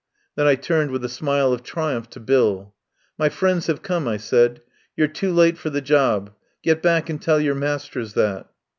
[0.35, 2.73] Then I turned with a smile of triumph to Bill.
[3.19, 4.59] "My friends have come," I said.
[4.97, 6.33] "You're too late for the job.
[6.63, 8.47] Get back and tell your masters that."